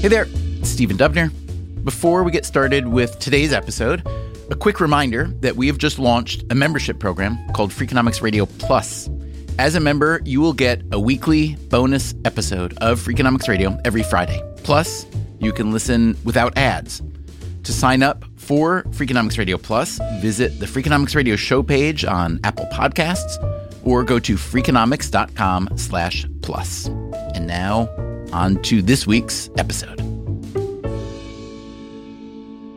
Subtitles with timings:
[0.00, 0.24] Hey there,
[0.62, 1.30] Stephen Dubner.
[1.84, 4.02] Before we get started with today's episode,
[4.50, 9.10] a quick reminder that we have just launched a membership program called Freakonomics Radio Plus.
[9.58, 14.42] As a member, you will get a weekly bonus episode of Freakonomics Radio every Friday.
[14.62, 15.04] Plus,
[15.38, 17.02] you can listen without ads.
[17.64, 22.64] To sign up for Freakonomics Radio Plus, visit the Freakonomics Radio show page on Apple
[22.72, 23.36] Podcasts
[23.84, 26.86] or go to freakonomics.com slash plus.
[27.34, 27.90] And now,
[28.32, 30.00] on to this week's episode.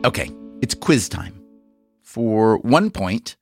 [0.04, 1.34] Okay, it's quiz time.
[2.02, 3.36] For one point,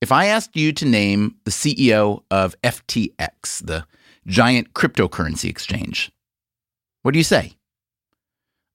[0.00, 3.84] if I asked you to name the CEO of FTX, the
[4.26, 6.10] giant cryptocurrency exchange,
[7.02, 7.52] what do you say?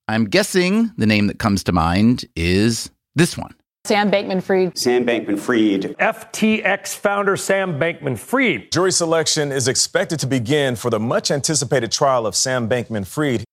[0.08, 3.56] I'm guessing the name that comes to mind is this one.
[3.86, 4.76] Sam Bankman Fried.
[4.76, 5.96] Sam Bankman Fried.
[6.00, 8.72] FTX founder Sam Bankman Fried.
[8.72, 13.44] Jury selection is expected to begin for the much anticipated trial of Sam Bankman Fried.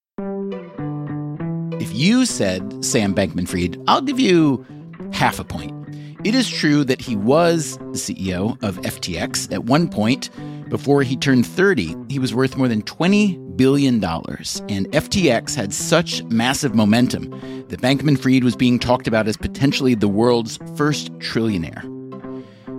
[1.83, 4.65] If you said Sam Bankman Fried, I'll give you
[5.13, 5.82] half a point.
[6.25, 10.31] It is true that he was the CEO of FTX at one point.
[10.69, 13.95] Before he turned 30, he was worth more than $20 billion.
[14.05, 17.31] And FTX had such massive momentum
[17.69, 21.83] that Bankman Fried was being talked about as potentially the world's first trillionaire.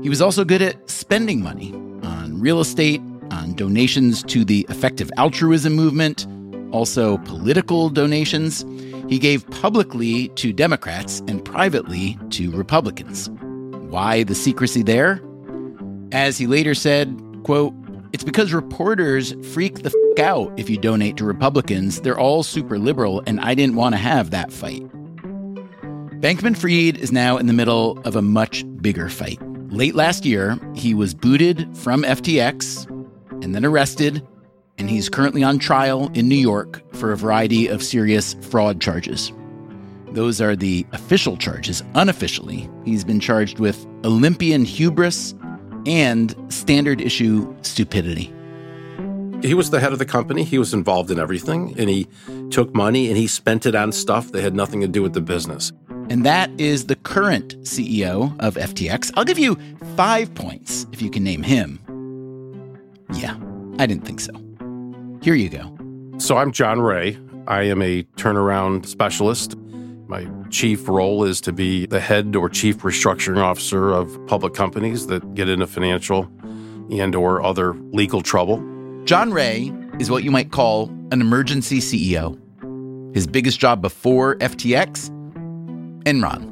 [0.01, 5.11] He was also good at spending money on real estate, on donations to the effective
[5.17, 6.25] altruism movement,
[6.71, 8.63] also political donations.
[9.09, 13.29] He gave publicly to Democrats and privately to Republicans.
[13.89, 15.21] Why the secrecy there?
[16.11, 17.73] As he later said, quote,
[18.13, 22.01] it's because reporters freak the f out if you donate to Republicans.
[22.01, 24.83] They're all super liberal, and I didn't want to have that fight.
[26.21, 29.39] Bankman Fried is now in the middle of a much bigger fight.
[29.71, 32.87] Late last year, he was booted from FTX
[33.43, 34.25] and then arrested,
[34.77, 39.31] and he's currently on trial in New York for a variety of serious fraud charges.
[40.11, 41.81] Those are the official charges.
[41.95, 45.33] Unofficially, he's been charged with Olympian hubris
[45.85, 48.31] and standard issue stupidity.
[49.41, 50.43] He was the head of the company.
[50.43, 52.07] He was involved in everything, and he
[52.49, 55.21] took money and he spent it on stuff that had nothing to do with the
[55.21, 55.71] business.
[56.09, 59.11] And that is the current CEO of FTX.
[59.15, 59.57] I'll give you
[59.95, 61.79] five points if you can name him.
[63.15, 63.35] Yeah,
[63.79, 64.42] I didn't think so.
[65.23, 65.73] Here you go.
[66.17, 67.17] So I'm John Ray.
[67.47, 69.55] I am a turnaround specialist.
[70.05, 75.07] My chief role is to be the head or chief restructuring officer of public companies
[75.07, 76.29] that get into financial
[76.91, 78.61] and or other legal trouble.
[79.05, 82.37] John Ray is what you might call an emergency CEO.
[83.15, 85.09] His biggest job before FTX,
[86.03, 86.51] Enron.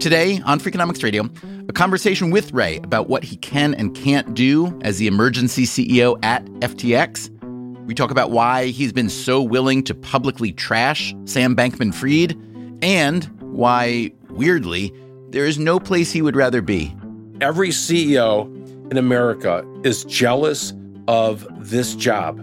[0.00, 1.28] Today on Freakonomics Radio,
[1.68, 6.18] a conversation with Ray about what he can and can't do as the emergency CEO
[6.24, 7.30] at FTX.
[7.86, 12.36] We talk about why he's been so willing to publicly trash Sam Bankman Fried
[12.82, 14.92] and why, weirdly,
[15.30, 16.94] there is no place he would rather be.
[17.40, 18.46] Every CEO
[18.90, 20.72] in America is jealous
[21.08, 22.40] of this job.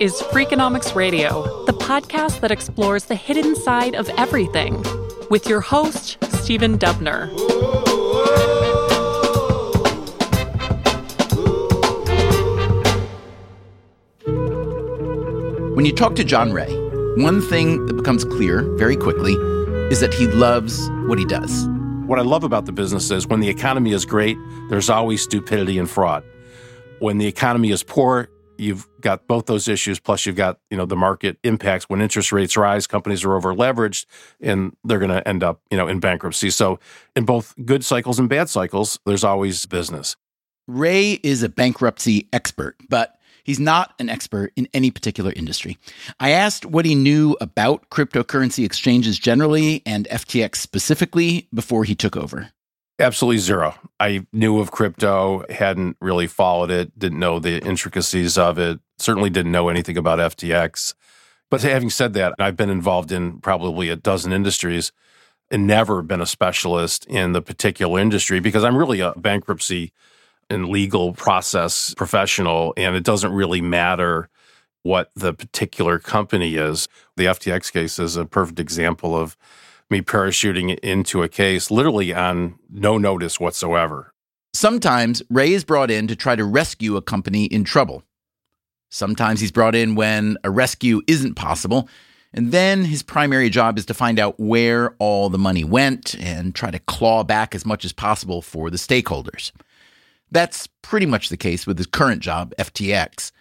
[0.00, 4.82] Is Freakonomics Radio, the podcast that explores the hidden side of everything,
[5.28, 7.28] with your host, Stephen Dubner.
[15.76, 16.74] When you talk to John Ray,
[17.22, 19.34] one thing that becomes clear very quickly
[19.90, 21.68] is that he loves what he does.
[22.06, 24.38] What I love about the business is when the economy is great,
[24.70, 26.24] there's always stupidity and fraud.
[27.00, 30.84] When the economy is poor, you've got both those issues plus you've got you know
[30.84, 31.88] the market impacts.
[31.88, 34.06] When interest rates rise companies are over leveraged
[34.40, 36.50] and they're going to end up you know in bankruptcy.
[36.50, 36.78] So
[37.16, 40.16] in both good cycles and bad cycles there's always business.
[40.68, 45.78] Ray is a bankruptcy expert but he's not an expert in any particular industry.
[46.20, 52.16] I asked what he knew about cryptocurrency exchanges generally and ftx specifically before he took
[52.16, 52.50] over
[53.00, 53.74] Absolutely zero.
[53.98, 59.30] I knew of crypto, hadn't really followed it, didn't know the intricacies of it, certainly
[59.30, 60.92] didn't know anything about FTX.
[61.50, 64.92] But having said that, I've been involved in probably a dozen industries
[65.50, 69.92] and never been a specialist in the particular industry because I'm really a bankruptcy
[70.50, 74.28] and legal process professional, and it doesn't really matter
[74.82, 76.86] what the particular company is.
[77.16, 79.38] The FTX case is a perfect example of
[79.90, 84.12] me parachuting into a case literally on no notice whatsoever.
[84.52, 88.02] Sometimes Ray is brought in to try to rescue a company in trouble.
[88.90, 91.88] Sometimes he's brought in when a rescue isn't possible.
[92.32, 96.54] And then his primary job is to find out where all the money went and
[96.54, 99.52] try to claw back as much as possible for the stakeholders.
[100.30, 103.32] That's pretty much the case with his current job, FTX.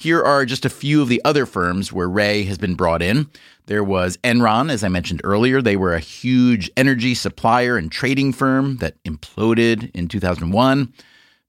[0.00, 3.28] Here are just a few of the other firms where Ray has been brought in.
[3.66, 5.60] There was Enron, as I mentioned earlier.
[5.60, 10.94] They were a huge energy supplier and trading firm that imploded in 2001.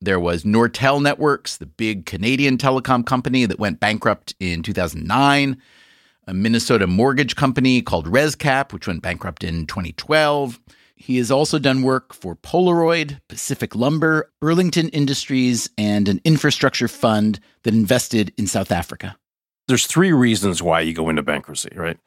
[0.02, 5.56] There was Nortel Networks, the big Canadian telecom company that went bankrupt in 2009.
[6.28, 10.60] A Minnesota mortgage company called ResCap, which went bankrupt in 2012.
[11.02, 17.40] He has also done work for Polaroid, Pacific Lumber, Burlington Industries, and an infrastructure fund
[17.64, 19.18] that invested in South Africa.
[19.68, 21.98] There's three reasons why you go into bankruptcy, right?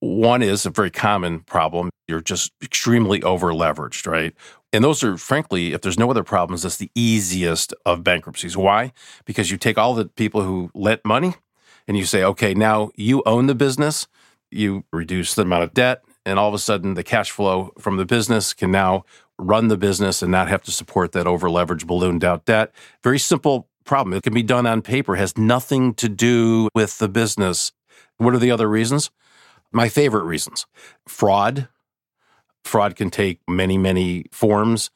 [0.00, 1.90] One is a very common problem.
[2.06, 4.34] You're just extremely over leveraged, right?
[4.72, 8.56] And those are, frankly, if there's no other problems, that's the easiest of bankruptcies.
[8.56, 8.92] Why?
[9.26, 11.34] Because you take all the people who lent money
[11.86, 14.06] and you say, okay, now you own the business,
[14.50, 17.96] you reduce the amount of debt, and all of a sudden the cash flow from
[17.96, 19.04] the business can now
[19.38, 22.72] run the business and not have to support that over leveraged ballooned out debt.
[23.02, 24.14] Very simple problem.
[24.14, 27.72] It can be done on paper, has nothing to do with the business.
[28.18, 29.10] What are the other reasons?
[29.72, 30.66] My favorite reasons
[31.06, 31.68] fraud.
[32.64, 34.90] Fraud can take many, many forms,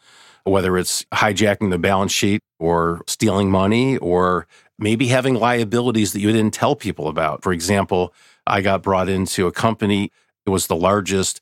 [0.45, 4.47] whether it's hijacking the balance sheet or stealing money or
[4.79, 7.43] maybe having liabilities that you didn't tell people about.
[7.43, 8.13] For example,
[8.47, 10.11] I got brought into a company
[10.47, 11.41] it was the largest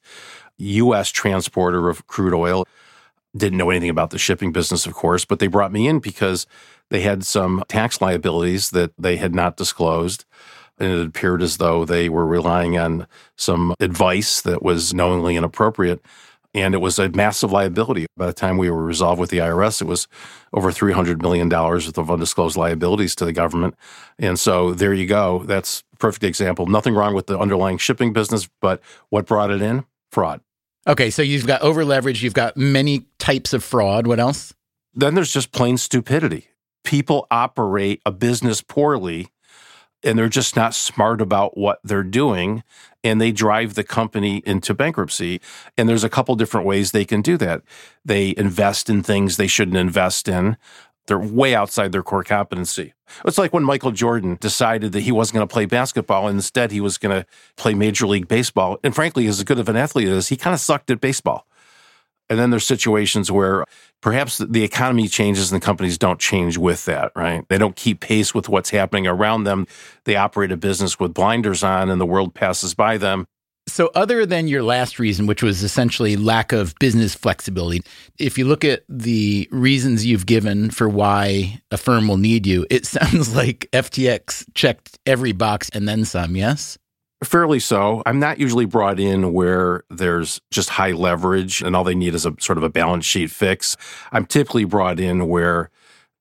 [0.58, 1.10] U.S.
[1.10, 2.66] transporter of crude oil.
[3.36, 6.46] Didn't know anything about the shipping business, of course, but they brought me in because
[6.90, 10.24] they had some tax liabilities that they had not disclosed.
[10.78, 13.06] And it appeared as though they were relying on
[13.36, 16.04] some advice that was knowingly inappropriate.
[16.52, 18.06] And it was a massive liability.
[18.16, 20.08] By the time we were resolved with the IRS, it was
[20.52, 23.76] over $300 million worth of undisclosed liabilities to the government.
[24.18, 25.44] And so there you go.
[25.44, 26.66] That's perfect example.
[26.66, 28.80] Nothing wrong with the underlying shipping business, but
[29.10, 29.84] what brought it in?
[30.10, 30.40] Fraud.
[30.86, 34.06] Okay, so you've got over leverage, you've got many types of fraud.
[34.06, 34.54] What else?
[34.94, 36.48] Then there's just plain stupidity.
[36.84, 39.28] People operate a business poorly
[40.02, 42.62] and they're just not smart about what they're doing
[43.04, 45.40] and they drive the company into bankruptcy
[45.76, 47.62] and there's a couple different ways they can do that
[48.04, 50.56] they invest in things they shouldn't invest in
[51.06, 52.92] they're way outside their core competency
[53.24, 56.70] it's like when michael jordan decided that he wasn't going to play basketball and instead
[56.70, 57.26] he was going to
[57.56, 60.60] play major league baseball and frankly as good of an athlete as he kind of
[60.60, 61.46] sucked at baseball
[62.30, 63.64] and then there's situations where
[64.00, 67.44] perhaps the economy changes and the companies don't change with that, right?
[67.48, 69.66] They don't keep pace with what's happening around them.
[70.04, 73.26] They operate a business with blinders on and the world passes by them.
[73.70, 77.82] So, other than your last reason, which was essentially lack of business flexibility,
[78.18, 82.66] if you look at the reasons you've given for why a firm will need you,
[82.68, 86.78] it sounds like FTX checked every box and then some, yes?
[87.22, 88.02] Fairly so.
[88.06, 92.26] I'm not usually brought in where there's just high leverage and all they need is
[92.26, 93.76] a sort of a balance sheet fix.
[94.10, 95.70] I'm typically brought in where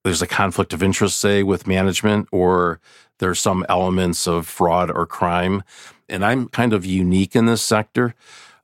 [0.04, 2.80] there's a conflict of interest, say, with management, or
[3.20, 5.64] there's some elements of fraud or crime.
[6.10, 8.16] And I'm kind of unique in this sector.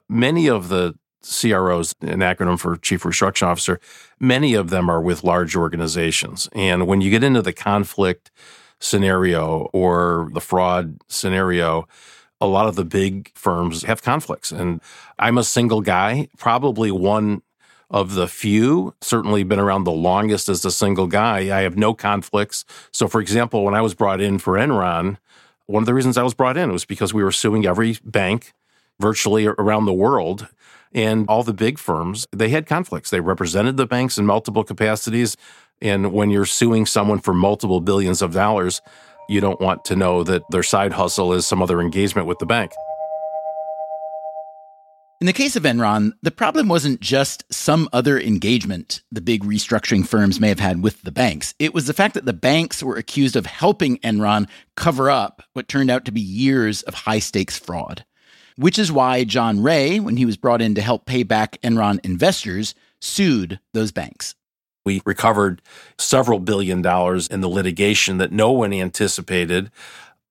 [0.09, 3.79] Many of the CROs, an acronym for Chief Restructuring Officer,
[4.19, 6.47] many of them are with large organizations.
[6.53, 8.31] And when you get into the conflict
[8.79, 11.87] scenario or the fraud scenario,
[12.39, 14.51] a lot of the big firms have conflicts.
[14.51, 14.81] And
[15.17, 17.41] I'm a single guy, probably one
[17.89, 21.57] of the few, certainly been around the longest as a single guy.
[21.57, 22.65] I have no conflicts.
[22.91, 25.17] So, for example, when I was brought in for Enron,
[25.67, 28.53] one of the reasons I was brought in was because we were suing every bank
[28.99, 30.47] virtually around the world.
[30.93, 33.09] And all the big firms, they had conflicts.
[33.09, 35.35] They represented the banks in multiple capacities.
[35.81, 38.81] And when you're suing someone for multiple billions of dollars,
[39.27, 42.45] you don't want to know that their side hustle is some other engagement with the
[42.45, 42.71] bank.
[45.25, 50.05] In the case of Enron, the problem wasn't just some other engagement the big restructuring
[50.05, 51.55] firms may have had with the banks.
[51.57, 55.67] It was the fact that the banks were accused of helping Enron cover up what
[55.67, 58.05] turned out to be years of high stakes fraud.
[58.55, 62.05] Which is why John Ray, when he was brought in to help pay back Enron
[62.05, 64.35] investors, sued those banks.
[64.85, 65.63] We recovered
[65.97, 69.71] several billion dollars in the litigation that no one anticipated.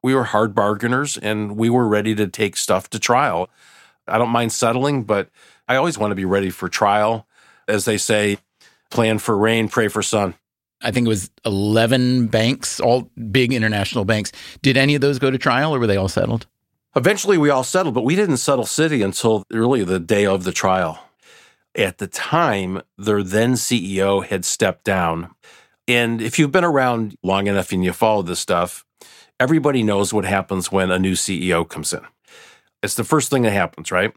[0.04, 3.50] We were hard bargainers and we were ready to take stuff to trial.
[4.06, 5.28] I don't mind settling, but
[5.68, 7.26] I always want to be ready for trial.
[7.66, 8.38] As they say,
[8.90, 10.34] plan for rain, pray for sun.
[10.82, 14.32] I think it was 11 banks, all big international banks.
[14.60, 16.46] Did any of those go to trial or were they all settled?
[16.94, 20.52] Eventually, we all settled, but we didn't settle Citi until really the day of the
[20.52, 21.00] trial.
[21.74, 25.34] At the time, their then CEO had stepped down.
[25.88, 28.84] And if you've been around long enough and you follow this stuff,
[29.40, 32.02] everybody knows what happens when a new CEO comes in.
[32.84, 34.12] It's the first thing that happens, right?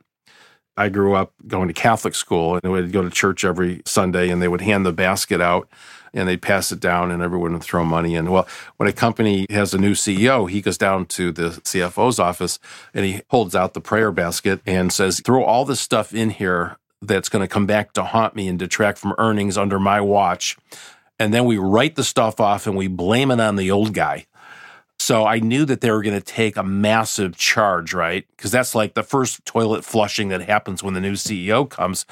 [0.76, 4.42] I grew up going to Catholic school and we'd go to church every Sunday and
[4.42, 5.70] they would hand the basket out
[6.14, 8.30] and they'd pass it down and everyone would throw money in.
[8.30, 12.60] Well, when a company has a new CEO, he goes down to the CFO's office
[12.94, 16.78] and he holds out the prayer basket and says, throw all this stuff in here
[17.02, 20.58] that's going to come back to haunt me and detract from earnings under my watch.
[21.18, 24.28] And then we write the stuff off and we blame it on the old guy.
[25.00, 28.26] So I knew that they were going to take a massive charge, right?
[28.36, 32.06] Because that's like the first toilet flushing that happens when the new CEO comes.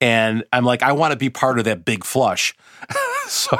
[0.00, 2.54] And I'm like, I want to be part of that big flush.
[3.26, 3.58] so.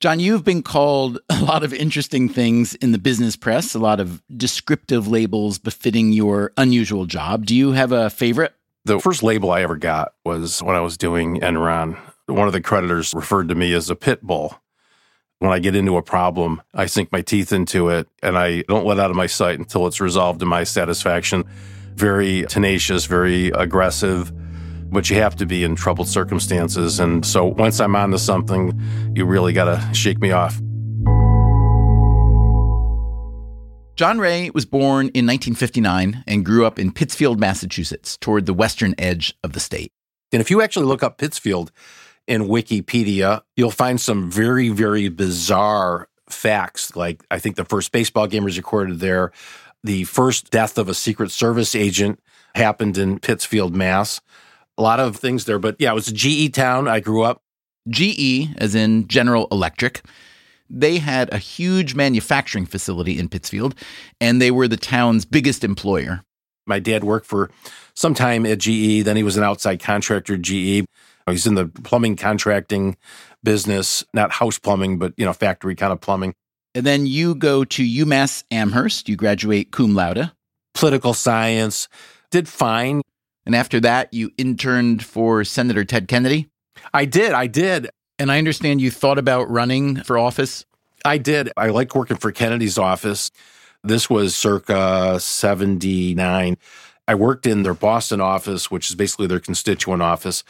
[0.00, 4.00] John, you've been called a lot of interesting things in the business press, a lot
[4.00, 7.44] of descriptive labels befitting your unusual job.
[7.44, 8.54] Do you have a favorite?
[8.86, 11.98] The first label I ever got was when I was doing Enron.
[12.26, 14.58] One of the creditors referred to me as a pit bull.
[15.40, 18.84] When I get into a problem, I sink my teeth into it and I don't
[18.84, 21.44] let out of my sight until it's resolved to my satisfaction.
[21.94, 24.30] Very tenacious, very aggressive,
[24.92, 27.00] but you have to be in troubled circumstances.
[27.00, 28.78] And so once I'm onto something,
[29.14, 30.60] you really got to shake me off.
[33.96, 38.94] John Ray was born in 1959 and grew up in Pittsfield, Massachusetts, toward the western
[38.98, 39.90] edge of the state.
[40.32, 41.72] And if you actually look up Pittsfield,
[42.30, 46.94] in Wikipedia, you'll find some very, very bizarre facts.
[46.94, 49.32] Like, I think the first baseball game was recorded there.
[49.82, 52.20] The first death of a Secret Service agent
[52.54, 54.20] happened in Pittsfield, Mass.
[54.78, 56.86] A lot of things there, but yeah, it was a GE town.
[56.86, 57.42] I grew up.
[57.88, 60.02] GE, as in General Electric,
[60.68, 63.74] they had a huge manufacturing facility in Pittsfield,
[64.20, 66.22] and they were the town's biggest employer.
[66.64, 67.50] My dad worked for
[67.94, 70.84] some time at GE, then he was an outside contractor at GE.
[71.30, 72.96] Oh, he's in the plumbing contracting
[73.44, 76.34] business, not house plumbing, but you know, factory kind of plumbing.
[76.74, 79.08] And then you go to UMass Amherst.
[79.08, 80.32] You graduate cum laude.
[80.74, 81.88] Political science.
[82.32, 83.02] Did fine.
[83.46, 86.48] And after that, you interned for Senator Ted Kennedy.
[86.92, 87.32] I did.
[87.32, 87.88] I did.
[88.18, 90.66] And I understand you thought about running for office.
[91.04, 91.52] I did.
[91.56, 93.30] I liked working for Kennedy's office.
[93.84, 96.56] This was circa 79.
[97.06, 100.44] I worked in their Boston office, which is basically their constituent office.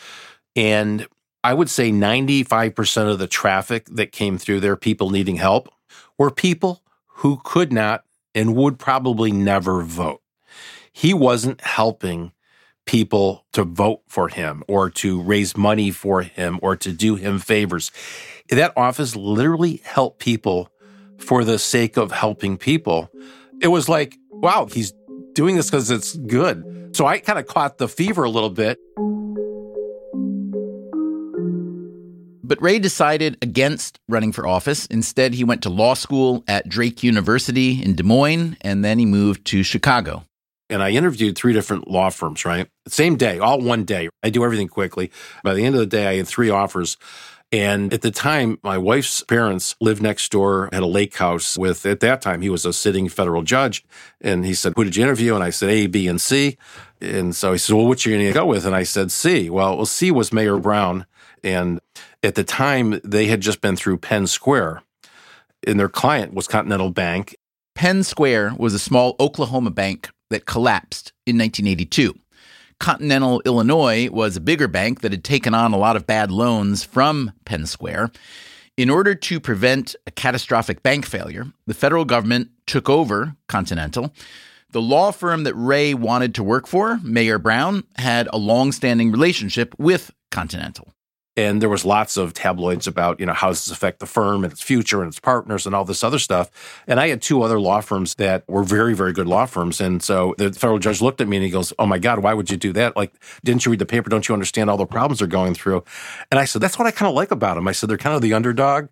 [0.57, 1.07] And
[1.43, 5.69] I would say 95% of the traffic that came through there, people needing help,
[6.19, 8.05] were people who could not
[8.35, 10.21] and would probably never vote.
[10.93, 12.33] He wasn't helping
[12.85, 17.39] people to vote for him or to raise money for him or to do him
[17.39, 17.91] favors.
[18.49, 20.71] That office literally helped people
[21.19, 23.11] for the sake of helping people.
[23.61, 24.93] It was like, wow, he's
[25.35, 26.91] doing this because it's good.
[26.97, 28.79] So I kind of caught the fever a little bit.
[32.51, 34.87] But Ray decided against running for office.
[34.87, 39.07] Instead, he went to law school at Drake University in Des Moines, and then he
[39.07, 40.25] moved to Chicago.
[40.69, 42.67] And I interviewed three different law firms, right?
[42.89, 44.09] Same day, all one day.
[44.25, 45.13] I do everything quickly.
[45.45, 46.97] By the end of the day, I had three offers.
[47.53, 51.87] And at the time, my wife's parents lived next door, had a lake house with,
[51.87, 53.85] at that time, he was a sitting federal judge.
[54.21, 55.37] And he said, Who did you interview?
[55.37, 56.59] And I said, A, B, and C.
[57.01, 58.67] And so he said, Well, what you going to go with?
[58.67, 59.51] And I said, C.
[59.51, 61.07] Well, well, C was Mayer Brown.
[61.43, 61.81] And
[62.23, 64.83] at the time, they had just been through Penn Square,
[65.67, 67.37] and their client was Continental Bank.
[67.75, 72.15] Penn Square was a small Oklahoma bank that collapsed in 1982.
[72.79, 76.83] Continental Illinois was a bigger bank that had taken on a lot of bad loans
[76.83, 78.11] from Penn Square.
[78.77, 84.15] In order to prevent a catastrophic bank failure, the federal government took over Continental.
[84.71, 89.11] The law firm that Ray wanted to work for, Mayer Brown, had a long standing
[89.11, 90.89] relationship with Continental.
[91.37, 94.45] And there was lots of tabloids about you know how does this affect the firm
[94.45, 96.83] and its future and its partners and all this other stuff.
[96.87, 99.81] And i had two other law firms that were very very good law firms.
[99.81, 102.35] And so the federal judge looked at me and he goes oh my god why
[102.35, 102.97] would you do that?
[102.97, 103.13] Like
[103.45, 104.11] didn't you read the paper?
[104.11, 105.85] Don't you understand all the problems they're going through?
[106.31, 108.17] And i said that's what i kind of like about them i said they're kind
[108.17, 108.89] of the underdog.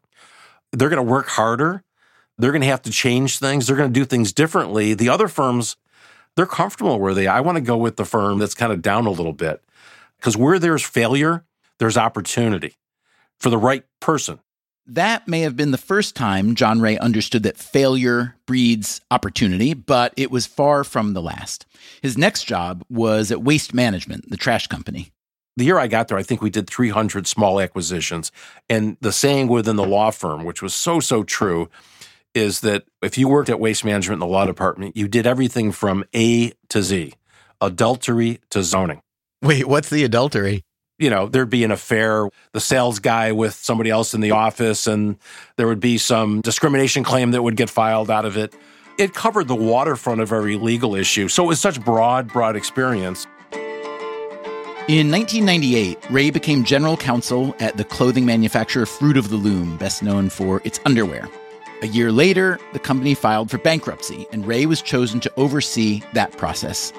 [0.72, 1.82] They're going to work harder.
[2.36, 3.66] They're going to have to change things.
[3.66, 4.92] They're going to do things differently.
[4.92, 5.76] The other firms
[6.38, 9.06] they're comfortable where they i want to go with the firm that's kind of down
[9.06, 9.60] a little bit
[10.18, 11.44] because where there's failure
[11.78, 12.74] there's opportunity
[13.38, 14.40] for the right person.
[14.86, 20.14] That may have been the first time John Ray understood that failure breeds opportunity, but
[20.16, 21.66] it was far from the last.
[22.00, 25.10] His next job was at Waste Management, the trash company.
[25.58, 28.32] The year I got there, I think we did 300 small acquisitions.
[28.70, 31.68] And the saying within the law firm, which was so, so true,
[32.34, 35.72] is that if you worked at Waste Management in the law department, you did everything
[35.72, 37.12] from A to Z,
[37.60, 39.02] adultery to zoning.
[39.42, 40.62] Wait, what's the adultery?
[40.98, 44.86] You know, there'd be an affair, the sales guy with somebody else in the office,
[44.86, 45.16] and
[45.56, 48.54] there would be some discrimination claim that would get filed out of it.
[48.98, 51.28] It covered the waterfront of every legal issue.
[51.28, 53.26] So it was such broad, broad experience.
[54.88, 60.02] In 1998, Ray became general counsel at the clothing manufacturer Fruit of the Loom, best
[60.02, 61.28] known for its underwear.
[61.82, 66.32] A year later, the company filed for bankruptcy, and Ray was chosen to oversee that
[66.38, 66.92] process.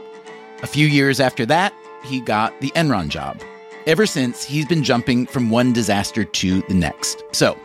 [0.62, 1.74] A few years after that,
[2.06, 3.42] he got the Enron job,
[3.90, 7.24] Ever since, he's been jumping from one disaster to the next.
[7.32, 7.58] So,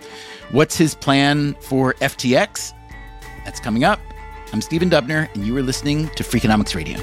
[0.52, 2.72] what's his plan for FTX?
[3.44, 4.00] That's coming up.
[4.50, 6.96] I'm Stephen Dubner, and you are listening to Freakonomics Radio.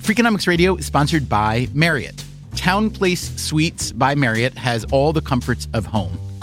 [0.00, 2.24] Freakonomics Radio is sponsored by Marriott.
[2.52, 6.18] TownePlace Suites by Marriott has all the comforts of home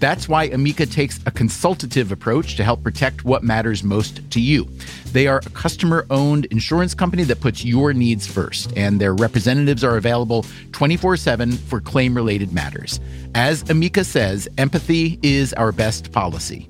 [0.00, 4.68] That's why Amica takes a consultative approach to help protect what matters most to you.
[5.12, 9.82] They are a customer owned insurance company that puts your needs first, and their representatives
[9.82, 13.00] are available 24 7 for claim related matters.
[13.34, 16.68] As Amica says, empathy is our best policy.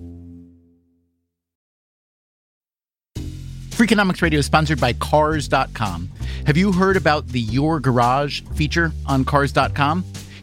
[3.78, 6.10] Freakonomics Radio is sponsored by Cars.com.
[6.46, 10.04] Have you heard about the Your Garage feature on Cars.com?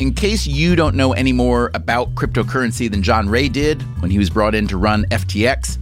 [0.00, 4.18] In case you don't know any more about cryptocurrency than John Ray did when he
[4.18, 5.76] was brought in to run FTX,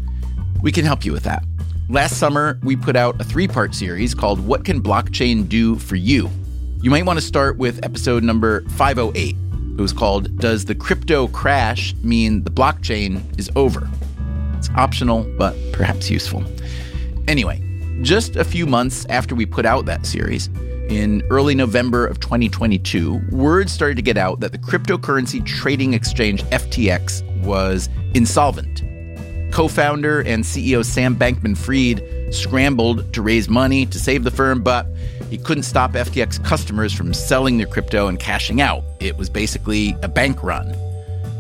[0.61, 1.45] we can help you with that.
[1.89, 5.95] Last summer, we put out a three part series called What Can Blockchain Do for
[5.95, 6.29] You?
[6.83, 9.37] You might want to start with episode number 508.
[9.79, 13.89] It was called Does the Crypto Crash Mean the Blockchain is Over?
[14.55, 16.43] It's optional, but perhaps useful.
[17.29, 17.63] Anyway,
[18.03, 20.49] just a few months after we put out that series,
[20.89, 26.43] in early November of 2022, word started to get out that the cryptocurrency trading exchange
[26.45, 28.83] FTX was insolvent.
[29.53, 32.03] Co founder and CEO Sam Bankman Fried
[32.35, 34.87] scrambled to raise money to save the firm, but
[35.31, 38.83] he couldn't stop FTX customers from selling their crypto and cashing out.
[39.01, 40.75] It was basically a bank run.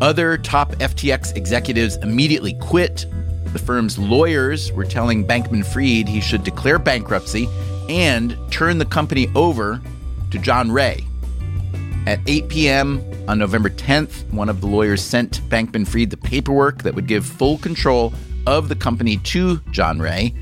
[0.01, 3.07] Other top FTX executives immediately quit.
[3.53, 7.49] The firm's lawyers were telling Bankman Fried he should declare bankruptcy
[7.89, 9.81] and turn the company over
[10.31, 11.07] to John Ray.
[12.07, 13.05] At 8 p.m.
[13.29, 17.27] on November 10th, one of the lawyers sent Bankman Fried the paperwork that would give
[17.27, 18.15] full control
[18.47, 20.35] of the company to John Ray.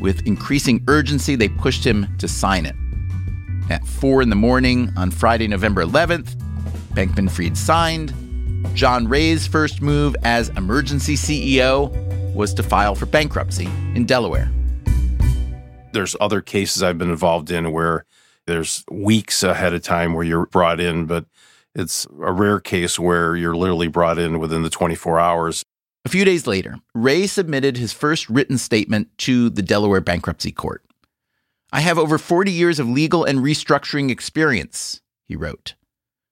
[0.00, 2.74] With increasing urgency, they pushed him to sign it.
[3.70, 6.34] At 4 in the morning on Friday, November 11th,
[6.94, 8.12] Bankman Fried signed.
[8.74, 11.94] John Ray's first move as emergency CEO
[12.34, 14.50] was to file for bankruptcy in Delaware
[15.96, 18.04] there's other cases I've been involved in where
[18.46, 21.24] There's weeks ahead of time where you're brought in, but
[21.74, 25.64] it's a rare case where you're literally brought in within the 24 hours.
[26.04, 30.84] A few days later, Ray submitted his first written statement to the Delaware Bankruptcy Court.
[31.72, 35.74] I have over 40 years of legal and restructuring experience, he wrote.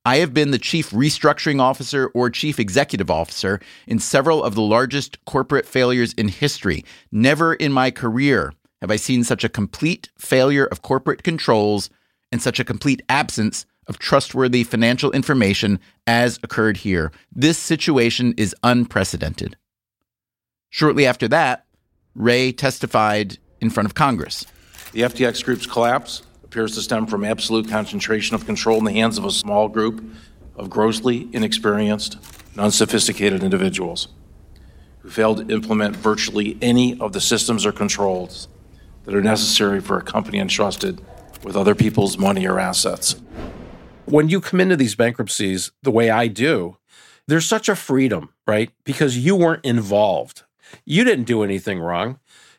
[0.04, 4.62] I have been the chief restructuring officer or chief executive officer in several of the
[4.62, 6.84] largest corporate failures in history.
[7.10, 8.52] Never in my career
[8.84, 11.88] have I seen such a complete failure of corporate controls
[12.30, 17.10] and such a complete absence of trustworthy financial information as occurred here.
[17.32, 19.56] This situation is unprecedented.
[20.68, 21.64] Shortly after that,
[22.14, 24.44] Ray testified in front of Congress.
[24.92, 29.16] The FTX Group's collapse appears to stem from absolute concentration of control in the hands
[29.16, 30.04] of a small group
[30.56, 32.18] of grossly inexperienced
[32.50, 34.08] and unsophisticated individuals
[34.98, 38.48] who failed to implement virtually any of the systems or controls
[39.04, 41.00] that are necessary for a company entrusted
[41.42, 43.16] with other people's money or assets.
[44.06, 46.76] When you come into these bankruptcies the way I do,
[47.26, 48.70] there's such a freedom, right?
[48.84, 50.42] Because you weren't involved.
[50.84, 52.18] You didn't do anything wrong.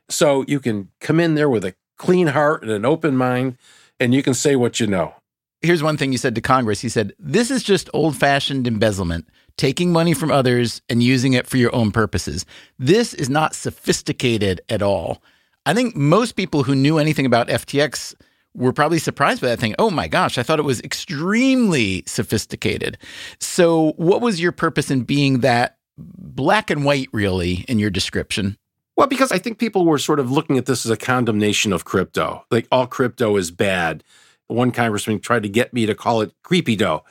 [0.10, 3.58] So you can come in there with a clean heart and an open mind,
[4.00, 5.16] and you can say what you know.
[5.62, 6.82] Here's one thing you said to Congress.
[6.82, 9.28] He said, This is just old fashioned embezzlement,
[9.58, 12.46] taking money from others and using it for your own purposes.
[12.78, 15.24] This is not sophisticated at all.
[15.66, 18.16] I think most people who knew anything about FTX
[18.54, 19.76] were probably surprised by that thing.
[19.80, 22.98] Oh my gosh, I thought it was extremely sophisticated.
[23.40, 28.58] So, what was your purpose in being that black and white, really, in your description?
[28.96, 31.84] Well, because I think people were sort of looking at this as a condemnation of
[31.84, 32.46] crypto.
[32.50, 34.04] Like all crypto is bad.
[34.48, 37.04] One congressman tried to get me to call it creepy dough.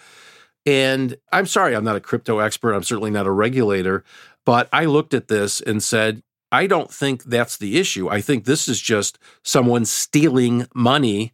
[0.64, 2.72] And I'm sorry, I'm not a crypto expert.
[2.72, 4.02] I'm certainly not a regulator.
[4.46, 6.22] But I looked at this and said,
[6.54, 8.08] I don't think that's the issue.
[8.08, 11.32] I think this is just someone stealing money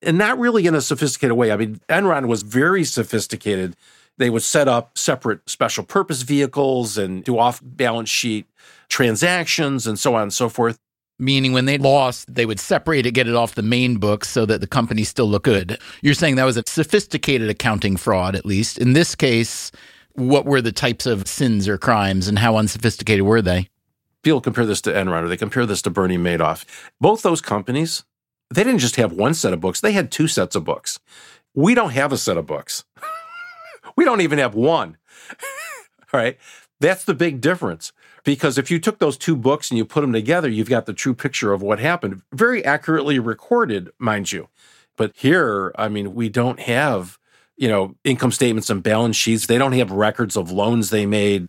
[0.00, 1.50] and not really in a sophisticated way.
[1.50, 3.74] I mean, Enron was very sophisticated.
[4.16, 8.46] They would set up separate special purpose vehicles and do off balance sheet
[8.88, 10.78] transactions and so on and so forth.
[11.18, 14.46] Meaning, when they lost, they would separate it, get it off the main books so
[14.46, 15.78] that the company still look good.
[16.00, 18.78] You're saying that was a sophisticated accounting fraud, at least.
[18.78, 19.72] In this case,
[20.14, 23.68] what were the types of sins or crimes and how unsophisticated were they?
[24.22, 26.64] People compare this to Enron or they compare this to Bernie Madoff.
[27.00, 28.04] Both those companies,
[28.52, 31.00] they didn't just have one set of books, they had two sets of books.
[31.54, 32.84] We don't have a set of books.
[33.96, 34.96] we don't even have one.
[35.30, 36.38] All right.
[36.80, 37.92] That's the big difference.
[38.24, 40.92] Because if you took those two books and you put them together, you've got the
[40.92, 44.48] true picture of what happened, very accurately recorded, mind you.
[44.96, 47.18] But here, I mean, we don't have,
[47.56, 49.46] you know, income statements and balance sheets.
[49.46, 51.48] They don't have records of loans they made.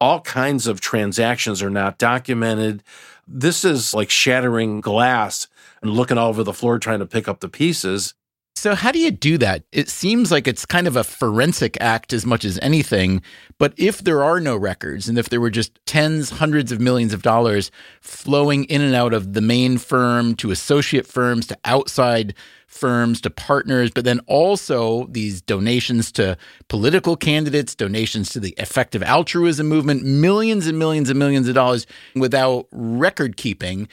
[0.00, 2.82] All kinds of transactions are not documented.
[3.26, 5.48] This is like shattering glass
[5.80, 8.14] and looking all over the floor trying to pick up the pieces.
[8.58, 9.64] So, how do you do that?
[9.70, 13.20] It seems like it's kind of a forensic act as much as anything.
[13.58, 17.12] But if there are no records and if there were just tens, hundreds of millions
[17.12, 22.34] of dollars flowing in and out of the main firm to associate firms to outside
[22.66, 26.38] firms to partners, but then also these donations to
[26.68, 31.86] political candidates, donations to the effective altruism movement, millions and millions and millions of dollars
[32.14, 33.86] without record keeping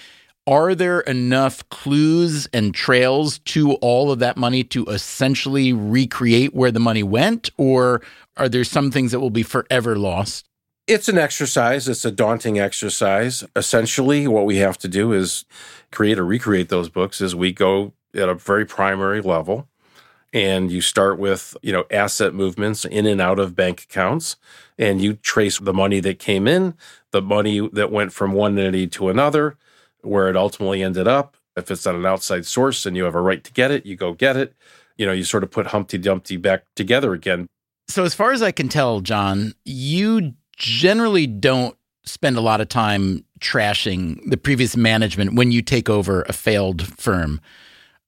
[0.46, 6.72] are there enough clues and trails to all of that money to essentially recreate where
[6.72, 7.50] the money went?
[7.58, 8.02] Or
[8.38, 10.46] are there some things that will be forever lost?
[10.86, 11.88] It's an exercise.
[11.88, 13.44] It's a daunting exercise.
[13.56, 15.46] Essentially, what we have to do is
[15.92, 19.70] create or recreate those books as we go at a very primary level.
[20.34, 24.36] And you start with, you know, asset movements in and out of bank accounts,
[24.80, 26.74] and you trace the money that came in,
[27.12, 29.58] the money that went from one entity to another,
[30.04, 31.38] where it ultimately ended up.
[31.56, 33.96] If it's at an outside source and you have a right to get it, you
[33.96, 34.56] go get it.
[34.98, 37.48] You know, you sort of put Humpty Dumpty back together again.
[37.88, 42.70] So, as far as I can tell, John, you generally don't spend a lot of
[42.70, 47.40] time trashing the previous management when you take over a failed firm.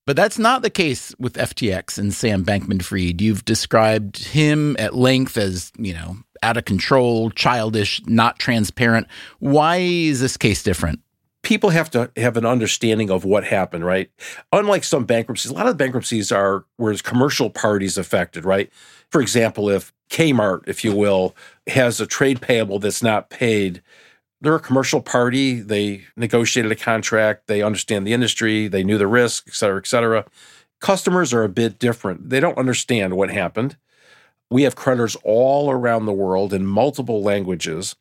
[0.05, 3.21] But that's not the case with FTX and Sam Bankman Fried.
[3.21, 9.07] You've described him at length as, you know, out of control, childish, not transparent.
[9.39, 11.01] Why is this case different?
[11.45, 14.09] People have to have an understanding of what happened, right?
[14.51, 18.69] Unlike some bankruptcies, a lot of bankruptcies are where commercial parties affected, right?
[19.11, 21.35] For example, if Kmart, if you will,
[21.67, 23.83] has a trade payable that's not paid,
[24.41, 25.61] they're a commercial party.
[25.61, 27.47] They negotiated a contract.
[27.47, 28.67] They understand the industry.
[28.67, 30.25] They knew the risk, et cetera, et cetera.
[30.81, 32.29] Customers are a bit different.
[32.31, 33.77] They don't understand what happened.
[34.49, 37.95] We have creditors all around the world in multiple languages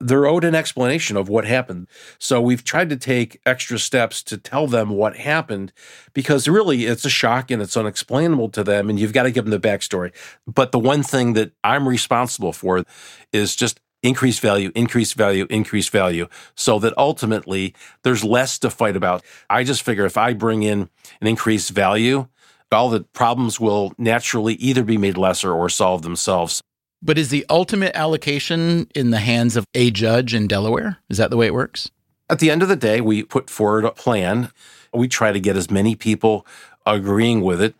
[0.00, 1.86] they're owed an explanation of what happened.
[2.18, 5.72] So we've tried to take extra steps to tell them what happened
[6.14, 9.44] because really it's a shock and it's unexplainable to them, and you've got to give
[9.44, 10.12] them the backstory.
[10.46, 12.84] But the one thing that I'm responsible for
[13.32, 18.96] is just increase value, increase value, increase value, so that ultimately there's less to fight
[18.96, 19.22] about.
[19.50, 20.88] I just figure if I bring in
[21.20, 22.28] an increased value,
[22.72, 26.62] all the problems will naturally either be made lesser or solve themselves.
[27.02, 30.98] But is the ultimate allocation in the hands of a judge in Delaware?
[31.08, 31.90] Is that the way it works?
[32.28, 34.50] At the end of the day, we put forward a plan.
[34.92, 36.46] We try to get as many people
[36.86, 37.74] agreeing with it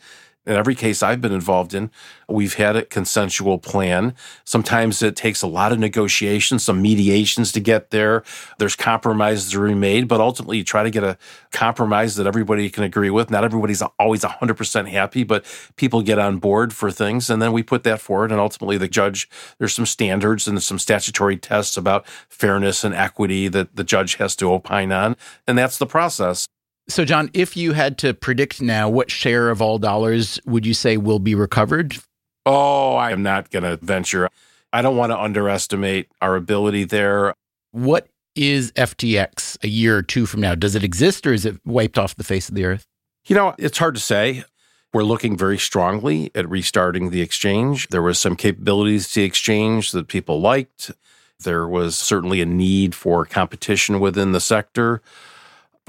[0.50, 1.92] in every case I've been involved in,
[2.28, 4.14] we've had a consensual plan.
[4.44, 8.24] Sometimes it takes a lot of negotiations, some mediations to get there.
[8.58, 11.16] There's compromises to be made, but ultimately you try to get a
[11.52, 13.30] compromise that everybody can agree with.
[13.30, 15.44] Not everybody's always 100% happy, but
[15.76, 17.30] people get on board for things.
[17.30, 18.32] And then we put that forward.
[18.32, 23.46] And ultimately the judge, there's some standards and some statutory tests about fairness and equity
[23.46, 25.16] that the judge has to opine on.
[25.46, 26.48] And that's the process.
[26.90, 30.74] So, John, if you had to predict now, what share of all dollars would you
[30.74, 31.96] say will be recovered?
[32.44, 34.28] Oh, I am not going to venture.
[34.72, 37.32] I don't want to underestimate our ability there.
[37.70, 40.56] What is FTX a year or two from now?
[40.56, 42.86] Does it exist or is it wiped off the face of the earth?
[43.26, 44.42] You know, it's hard to say.
[44.92, 47.86] We're looking very strongly at restarting the exchange.
[47.88, 50.90] There was some capabilities to the exchange that people liked.
[51.38, 55.00] There was certainly a need for competition within the sector.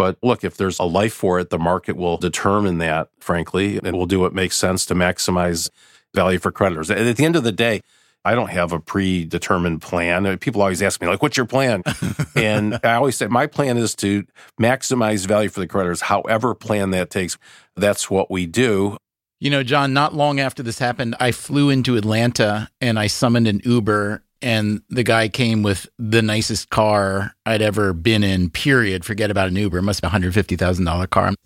[0.02, 3.96] But look, if there's a life for it, the market will determine that, frankly, and
[3.96, 5.70] will do what makes sense to maximize
[6.16, 6.90] value for creditors.
[6.90, 7.82] At the end of the day,
[8.26, 10.26] I don't have a predetermined plan.
[10.26, 11.84] Uh, people always ask me, like, what's your plan?
[12.36, 14.24] and I always say, my plan is to
[14.60, 17.38] maximize value for the creditors, however plan that takes.
[17.76, 18.98] That's what we do.
[19.40, 23.48] You know, John, not long after this happened, I flew into Atlanta and I summoned
[23.48, 29.06] an Uber and the guy came with the nicest car I'd ever been in, period.
[29.06, 29.80] Forget about an Uber.
[29.80, 31.34] It must be a $150,000 car.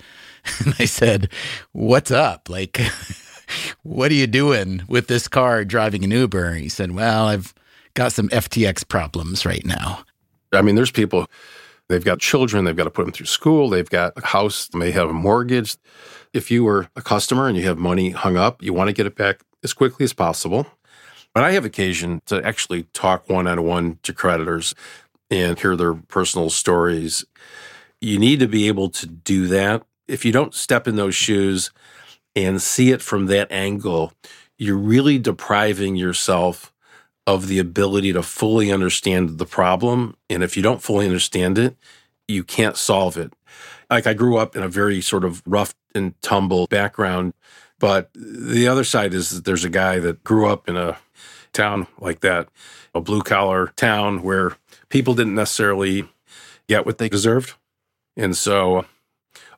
[0.63, 1.29] And I said,
[1.71, 2.49] What's up?
[2.49, 2.79] Like,
[3.83, 6.53] what are you doing with this car driving an Uber?
[6.53, 7.51] He said, Well, I've
[7.95, 10.03] got some FTX problems right now.
[10.53, 11.27] I mean, there's people,
[11.89, 14.77] they've got children, they've got to put them through school, they've got a house, they
[14.77, 15.77] may have a mortgage.
[16.33, 19.07] If you were a customer and you have money hung up, you want to get
[19.07, 20.67] it back as quickly as possible.
[21.35, 24.73] But I have occasion to actually talk one on one to creditors
[25.29, 27.25] and hear their personal stories.
[27.99, 29.83] You need to be able to do that.
[30.07, 31.71] If you don't step in those shoes
[32.37, 34.13] and see it from that angle,
[34.57, 36.71] you're really depriving yourself
[37.27, 40.15] of the ability to fully understand the problem.
[40.29, 41.75] And if you don't fully understand it,
[42.29, 43.33] you can't solve it.
[43.89, 47.33] Like I grew up in a very sort of rough and tumble background.
[47.77, 50.97] But the other side is that there's a guy that grew up in a
[51.55, 52.49] town like that,
[52.93, 54.55] a blue collar town where
[54.89, 56.07] people didn't necessarily
[56.67, 57.53] get what they deserved.
[58.15, 58.85] And so,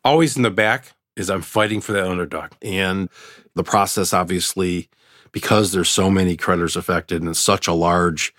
[0.03, 2.51] always in the back is I'm fighting for that underdog.
[2.61, 3.09] And
[3.55, 4.89] the process, obviously,
[5.31, 8.33] because there's so many creditors affected and such a large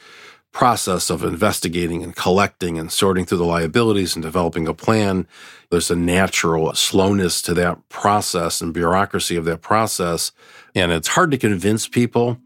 [0.53, 5.27] process of investigating and collecting and sorting through the liabilities and developing a plan,
[5.71, 10.33] there's a natural slowness to that process and bureaucracy of that process.
[10.75, 12.41] And it's hard to convince people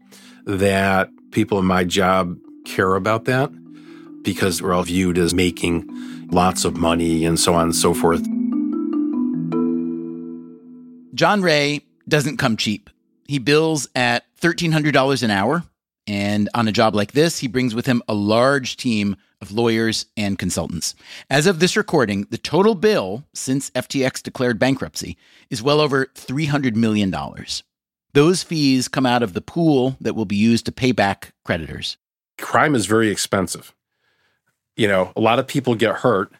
[0.45, 3.51] that people in my job care about that
[4.23, 5.87] because we're all viewed as making
[6.31, 8.23] lots of money and so on and so forth.
[11.13, 12.89] John Ray doesn't come cheap.
[13.27, 15.63] He bills at $1,300 an hour.
[16.05, 20.05] And on a job like this, he brings with him a large team of lawyers
[20.17, 20.95] and consultants.
[21.29, 25.17] As of this recording, the total bill since FTX declared bankruptcy
[25.49, 27.13] is well over $300 million.
[28.13, 31.97] Those fees come out of the pool that will be used to pay back creditors.
[32.37, 33.73] Crime is very expensive.
[34.75, 36.31] You know, a lot of people get hurt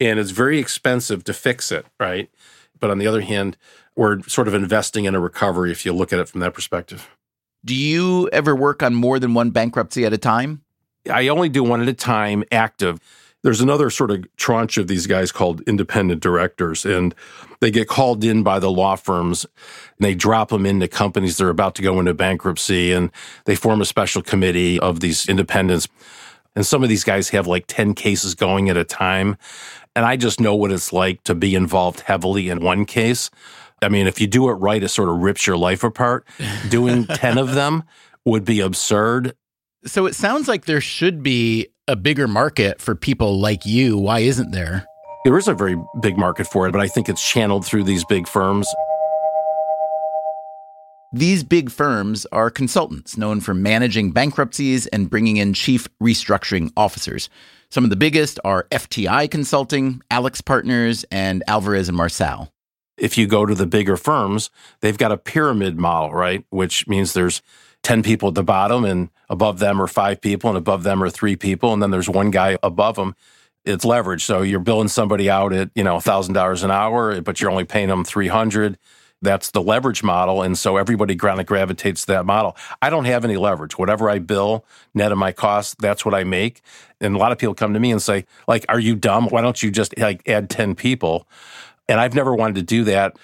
[0.00, 2.30] and it's very expensive to fix it, right?
[2.80, 3.56] But on the other hand,
[3.96, 7.08] we're sort of investing in a recovery if you look at it from that perspective.
[7.64, 10.62] Do you ever work on more than one bankruptcy at a time?
[11.10, 13.00] I only do one at a time, active.
[13.44, 17.14] There's another sort of tranche of these guys called independent directors, and
[17.60, 21.44] they get called in by the law firms and they drop them into companies that
[21.44, 23.10] are about to go into bankruptcy and
[23.44, 25.88] they form a special committee of these independents.
[26.54, 29.36] And some of these guys have like 10 cases going at a time.
[29.94, 33.30] And I just know what it's like to be involved heavily in one case.
[33.82, 36.26] I mean, if you do it right, it sort of rips your life apart.
[36.68, 37.84] Doing 10 of them
[38.24, 39.34] would be absurd.
[39.84, 43.96] So it sounds like there should be a bigger market for people like you.
[43.96, 44.86] Why isn't there?
[45.24, 48.04] There is a very big market for it, but I think it's channeled through these
[48.04, 48.68] big firms.
[51.10, 57.30] These big firms are consultants known for managing bankruptcies and bringing in chief restructuring officers.
[57.70, 62.52] Some of the biggest are FTI Consulting, AlixPartners, and Alvarez and Marsal.
[62.98, 66.44] If you go to the bigger firms, they've got a pyramid model, right?
[66.50, 67.40] Which means there's
[67.82, 71.10] 10 people at the bottom and above them are five people and above them are
[71.10, 71.72] three people.
[71.72, 73.14] And then there's one guy above them.
[73.64, 74.24] It's leverage.
[74.24, 77.88] So you're billing somebody out at, you know, $1,000 an hour, but you're only paying
[77.88, 78.78] them 300
[79.20, 80.42] that's the leverage model.
[80.42, 82.56] And so everybody kind of gravitates to that model.
[82.80, 83.76] I don't have any leverage.
[83.78, 84.64] Whatever I bill,
[84.94, 86.62] net of my costs, that's what I make.
[87.00, 89.28] And a lot of people come to me and say, like, are you dumb?
[89.28, 91.26] Why don't you just like add 10 people?
[91.88, 93.18] And I've never wanted to do that.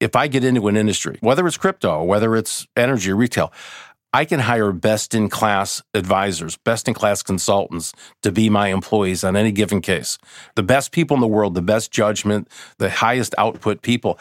[0.00, 3.52] If I get into an industry, whether it's crypto, whether it's energy or retail,
[4.14, 9.24] I can hire best in class advisors, best in class consultants to be my employees
[9.24, 10.18] on any given case.
[10.54, 12.46] The best people in the world, the best judgment,
[12.78, 14.20] the highest output people.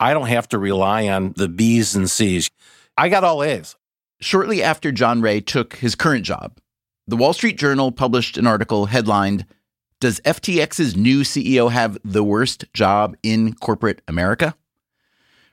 [0.00, 2.50] I don't have to rely on the B's and C's.
[2.96, 3.76] I got all A's.
[4.18, 6.56] Shortly after John Ray took his current job,
[7.06, 9.44] the Wall Street Journal published an article headlined,
[10.00, 14.54] Does FTX's new CEO have the worst job in corporate America?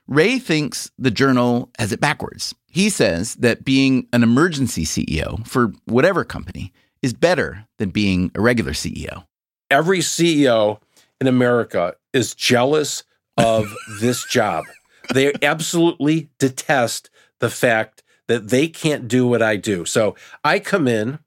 [0.08, 2.54] Ray thinks the journal has it backwards.
[2.72, 8.40] He says that being an emergency CEO for whatever company is better than being a
[8.40, 9.26] regular CEO.
[9.70, 10.80] Every CEO
[11.20, 13.04] in America is jealous
[13.36, 14.64] of this job.
[15.12, 19.84] They absolutely detest the fact that they can't do what I do.
[19.84, 21.18] So I come in,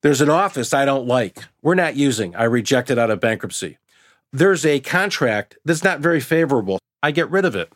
[0.00, 1.44] there's an office I don't like.
[1.60, 2.34] We're not using.
[2.34, 3.76] I reject it out of bankruptcy.
[4.32, 6.78] There's a contract that's not very favorable.
[7.02, 7.70] I get rid of it.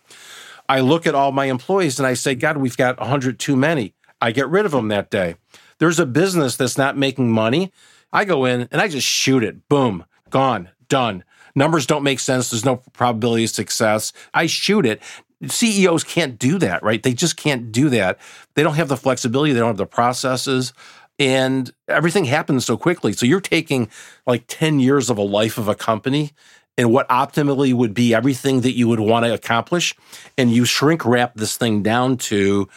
[0.72, 3.92] I look at all my employees and I say, God, we've got 100 too many.
[4.22, 5.34] I get rid of them that day.
[5.76, 7.70] There's a business that's not making money.
[8.10, 9.68] I go in and I just shoot it.
[9.68, 11.24] Boom, gone, done.
[11.54, 12.48] Numbers don't make sense.
[12.48, 14.14] There's no probability of success.
[14.32, 15.02] I shoot it.
[15.46, 17.02] CEOs can't do that, right?
[17.02, 18.18] They just can't do that.
[18.54, 20.72] They don't have the flexibility, they don't have the processes,
[21.18, 23.12] and everything happens so quickly.
[23.12, 23.90] So you're taking
[24.26, 26.32] like 10 years of a life of a company
[26.78, 29.94] and what optimally would be everything that you would want to accomplish,
[30.38, 32.68] and you shrink wrap this thing down to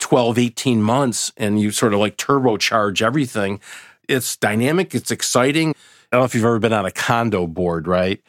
[0.00, 3.60] 12, 18 months, and you sort of like turbocharge everything.
[4.08, 5.70] It's dynamic, it's exciting.
[5.70, 8.20] I don't know if you've ever been on a condo board, right?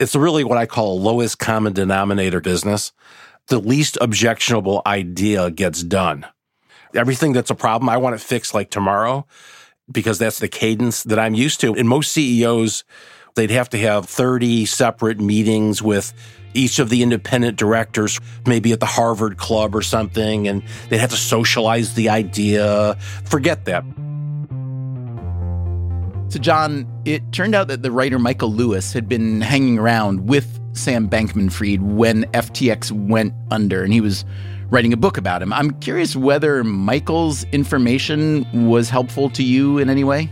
[0.00, 2.92] It's really what I call a lowest common denominator business.
[3.48, 6.26] The least objectionable idea gets done.
[6.94, 9.26] Everything that's a problem, I want it fixed like tomorrow
[9.90, 11.74] because that's the cadence that I'm used to.
[11.74, 12.84] And most CEOs,
[13.34, 16.12] they'd have to have 30 separate meetings with
[16.54, 21.10] each of the independent directors, maybe at the Harvard Club or something, and they'd have
[21.10, 22.96] to socialize the idea.
[23.24, 23.84] Forget that.
[26.28, 30.60] So, John, it turned out that the writer Michael Lewis had been hanging around with
[30.72, 34.24] Sam Bankman Fried when FTX went under, and he was
[34.70, 35.52] writing a book about him.
[35.52, 40.30] I'm curious whether Michael's information was helpful to you in any way?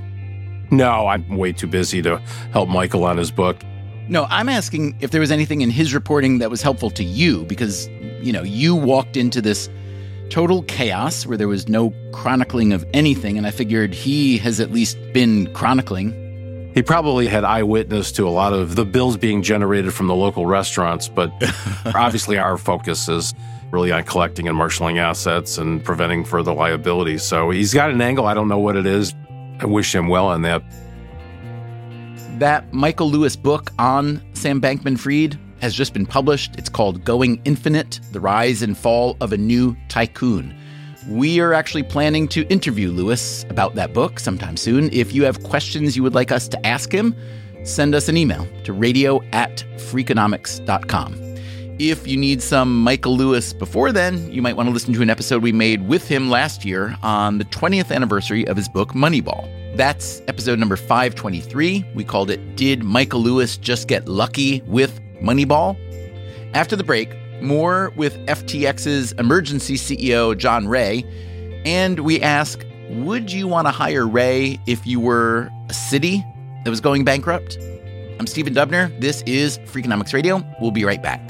[0.73, 2.17] No, I'm way too busy to
[2.51, 3.63] help Michael on his book.
[4.09, 7.45] No, I'm asking if there was anything in his reporting that was helpful to you
[7.45, 7.89] because,
[8.21, 9.69] you know, you walked into this
[10.31, 14.73] total chaos where there was no chronicling of anything, and I figured he has at
[14.73, 16.71] least been chronicling.
[16.75, 20.47] He probably had eyewitness to a lot of the bills being generated from the local
[20.47, 21.31] restaurants, but
[21.95, 23.35] obviously our focus is
[23.73, 27.19] really on collecting and marshaling assets and preventing further liability.
[27.19, 28.27] So he's got an angle.
[28.27, 29.15] I don't know what it is.
[29.63, 30.63] I wish him well on that.
[32.39, 36.57] That Michael Lewis book on Sam Bankman Fried has just been published.
[36.59, 40.53] It's called Going Infinite The Rise and Fall of a New Tycoon.
[41.09, 44.91] We are actually planning to interview Lewis about that book sometime soon.
[44.93, 47.15] If you have questions you would like us to ask him,
[47.65, 51.32] send us an email to radio at freakonomics.com.
[51.85, 55.11] If you need some Michael Lewis before then, you might want to listen to an
[55.11, 59.51] episode we made with him last year on the 20th anniversary of his book Moneyball.
[59.77, 61.85] That's episode number 523.
[61.93, 65.77] We called it Did Michael Lewis Just Get Lucky with Moneyball.
[66.55, 71.05] After the break, more with FTX's emergency CEO, John Ray.
[71.65, 76.25] And we ask Would you want to hire Ray if you were a city
[76.63, 77.59] that was going bankrupt?
[78.21, 78.97] I'm Stephen Dubner.
[79.01, 80.45] This is Freakonomics Radio.
[80.61, 81.29] We'll be right back.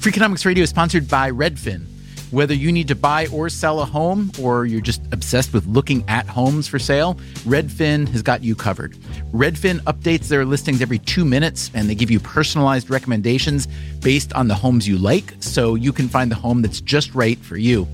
[0.00, 1.84] Freakonomics Radio is sponsored by Redfin.
[2.30, 6.08] Whether you need to buy or sell a home, or you're just obsessed with looking
[6.08, 8.94] at homes for sale, Redfin has got you covered.
[9.34, 13.68] Redfin updates their listings every two minutes, and they give you personalized recommendations
[14.00, 17.38] based on the homes you like, so you can find the home that's just right
[17.38, 17.86] for you.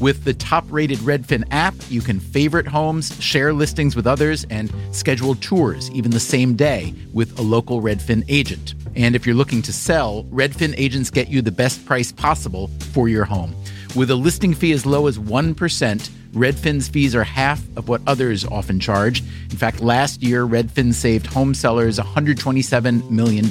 [0.00, 4.72] With the top rated Redfin app, you can favorite homes, share listings with others, and
[4.90, 8.74] schedule tours even the same day with a local Redfin agent.
[8.96, 13.08] And if you're looking to sell, Redfin agents get you the best price possible for
[13.08, 13.54] your home.
[13.94, 18.44] With a listing fee as low as 1%, Redfin's fees are half of what others
[18.44, 19.20] often charge.
[19.20, 23.48] In fact, last year, Redfin saved home sellers $127 million.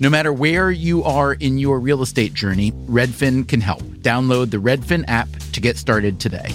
[0.00, 3.82] No matter where you are in your real estate journey, Redfin can help.
[4.02, 6.52] Download the Redfin app to get started today.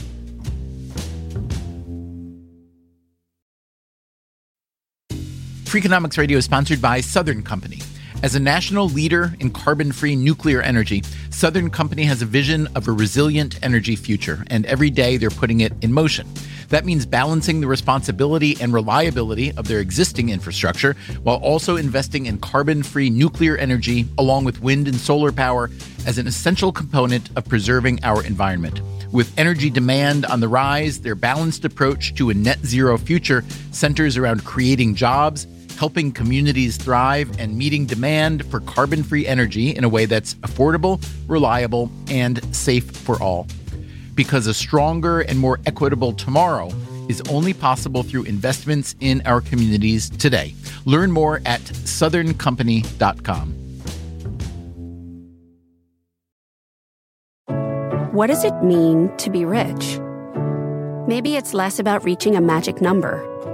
[5.70, 7.80] Freakonomics Radio is sponsored by Southern Company.
[8.22, 12.90] As a national leader in carbon free nuclear energy, Southern Company has a vision of
[12.90, 16.28] a resilient energy future, and every day they're putting it in motion.
[16.68, 22.40] That means balancing the responsibility and reliability of their existing infrastructure while also investing in
[22.40, 25.70] carbon free nuclear energy along with wind and solar power
[26.06, 28.82] as an essential component of preserving our environment.
[29.14, 34.18] With energy demand on the rise, their balanced approach to a net zero future centers
[34.18, 35.48] around creating jobs,
[35.80, 41.02] helping communities thrive, and meeting demand for carbon free energy in a way that's affordable,
[41.28, 43.48] reliable, and safe for all
[44.20, 46.70] because a stronger and more equitable tomorrow
[47.08, 50.54] is only possible through investments in our communities today.
[50.84, 53.54] Learn more at southerncompany.com.
[58.12, 60.00] What does it mean to be rich?
[61.08, 63.24] Maybe it's less about reaching a magic number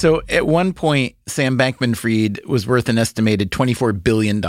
[0.00, 4.40] So at one point, Sam Bankman Fried was worth an estimated $24 billion.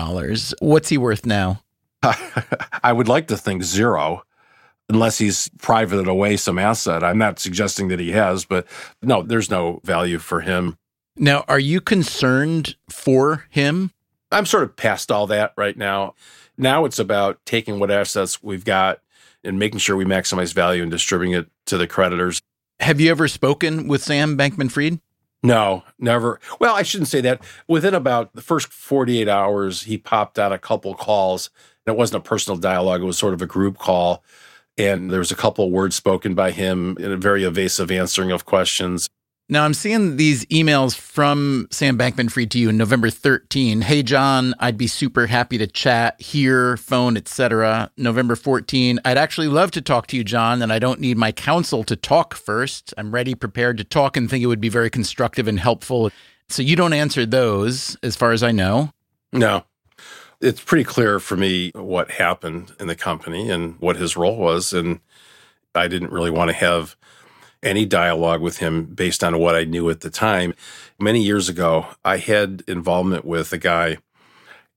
[0.60, 1.62] What's he worth now?
[2.02, 4.24] I would like to think zero,
[4.88, 7.04] unless he's privated away some asset.
[7.04, 8.66] I'm not suggesting that he has, but
[9.02, 10.78] no, there's no value for him.
[11.18, 13.92] Now, are you concerned for him?
[14.32, 16.16] I'm sort of past all that right now.
[16.58, 19.02] Now it's about taking what assets we've got
[19.44, 22.40] and making sure we maximize value and distributing it to the creditors.
[22.80, 25.02] Have you ever spoken with Sam Bankman Fried?
[25.44, 26.40] No, never.
[26.60, 27.42] Well, I shouldn't say that.
[27.68, 31.50] Within about the first 48 hours, he popped out a couple calls
[31.86, 34.24] And it wasn't a personal dialogue, it was sort of a group call.
[34.78, 38.46] And there was a couple words spoken by him in a very evasive answering of
[38.46, 39.10] questions.
[39.52, 43.82] Now I'm seeing these emails from Sam Bankman Fried to you in November 13.
[43.82, 47.92] Hey John, I'd be super happy to chat here, phone, etc.
[47.98, 49.02] November 14.
[49.04, 51.98] I'd actually love to talk to you, John, and I don't need my counsel to
[51.98, 52.94] talk first.
[52.98, 56.12] I'm ready, prepared to talk and think it would be very constructive and helpful.
[56.48, 58.94] So you don't answer those as far as I know.
[59.34, 59.66] No
[60.40, 64.74] it's pretty clear for me what happened in the company and what his role was.
[64.74, 65.02] And
[65.76, 66.96] I didn't really want to have
[67.64, 70.54] any dialogue with him based on what I knew at the time.
[71.00, 73.98] Many years ago, I had involvement with a guy.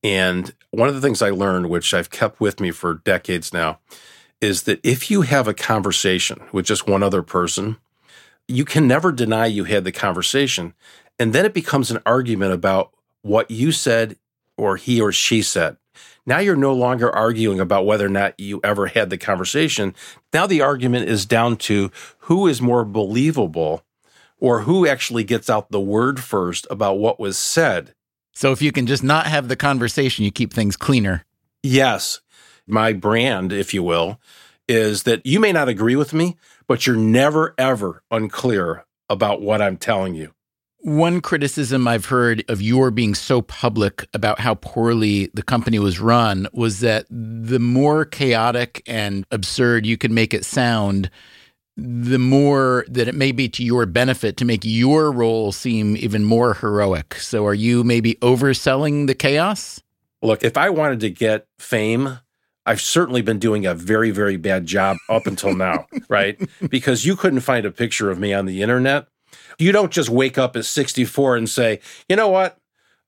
[0.03, 3.79] And one of the things I learned, which I've kept with me for decades now,
[4.41, 7.79] is that if you have a conversation with just one other person,
[8.47, 10.75] you can never deny you had the conversation.
[11.19, 12.91] And then it becomes an argument about
[13.23, 14.17] what you said
[14.57, 15.77] or he or she said.
[16.27, 19.95] Now you're no longer arguing about whether or not you ever had the conversation.
[20.33, 21.91] Now the argument is down to
[22.21, 23.85] who is more believable
[24.39, 27.95] or who actually gets out the word first about what was said.
[28.33, 31.25] So if you can just not have the conversation, you keep things cleaner.
[31.63, 32.21] Yes.
[32.67, 34.19] My brand, if you will,
[34.67, 36.37] is that you may not agree with me,
[36.67, 40.35] but you're never, ever unclear about what I'm telling you.
[40.85, 45.99] One criticism I've heard of your being so public about how poorly the company was
[45.99, 51.09] run was that the more chaotic and absurd you can make it sound,
[51.79, 56.23] the more that it may be to your benefit to make your role seem even
[56.23, 57.15] more heroic.
[57.15, 59.81] So, are you maybe overselling the chaos?
[60.21, 62.19] Look, if I wanted to get fame,
[62.67, 66.39] I've certainly been doing a very, very bad job up until now, right?
[66.69, 69.09] Because you couldn't find a picture of me on the internet
[69.59, 72.59] you don't just wake up at 64 and say, you know what?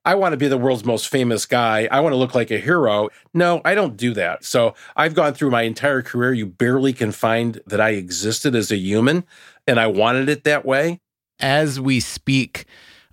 [0.04, 1.88] I want to be the world's most famous guy.
[1.90, 3.08] I want to look like a hero.
[3.34, 4.44] No, I don't do that.
[4.44, 6.32] So I've gone through my entire career.
[6.32, 9.24] You barely can find that I existed as a human
[9.66, 11.00] and I wanted it that way.
[11.40, 12.66] As we speak,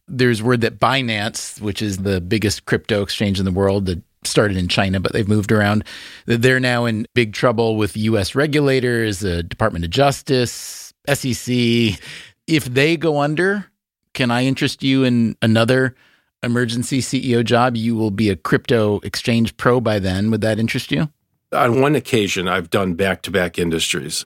[0.07, 4.55] there's word that Binance, which is the biggest crypto exchange in the world, that started
[4.55, 5.83] in China, but they've moved around.
[6.27, 11.99] That they're now in big trouble with US regulators, the Department of Justice, SEC,
[12.47, 13.67] if they go under,
[14.13, 15.95] can I interest you in another
[16.41, 17.75] emergency CEO job?
[17.75, 20.31] You will be a crypto exchange pro by then.
[20.31, 21.09] Would that interest you?
[21.51, 24.25] On one occasion, I've done back to back industries,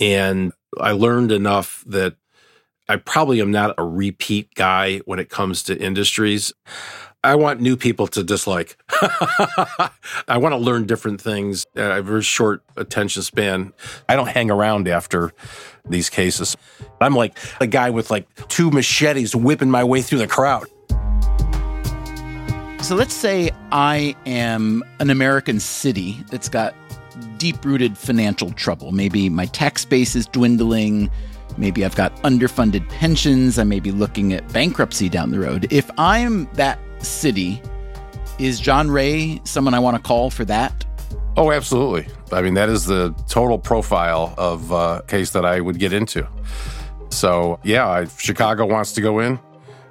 [0.00, 2.16] and I learned enough that
[2.88, 6.52] I probably am not a repeat guy when it comes to industries.
[7.24, 8.76] I want new people to dislike.
[10.28, 11.66] I want to learn different things.
[11.74, 13.72] I have a very short attention span.
[14.10, 15.32] I don't hang around after
[15.88, 16.54] these cases.
[17.00, 20.66] I'm like a guy with like two machetes whipping my way through the crowd.
[22.82, 26.74] So let's say I am an American city that's got
[27.38, 28.92] deep rooted financial trouble.
[28.92, 31.10] Maybe my tax base is dwindling.
[31.56, 33.58] Maybe I've got underfunded pensions.
[33.58, 35.68] I may be looking at bankruptcy down the road.
[35.70, 37.60] If I'm that city,
[38.38, 40.84] is John Ray someone I want to call for that?
[41.36, 42.06] Oh, absolutely.
[42.32, 45.92] I mean, that is the total profile of a uh, case that I would get
[45.92, 46.26] into.
[47.10, 49.38] So, yeah, if Chicago wants to go in,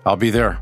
[0.05, 0.59] I'll be there.